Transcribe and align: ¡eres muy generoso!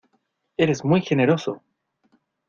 ¡eres 0.57 0.83
muy 0.83 1.03
generoso! 1.03 1.61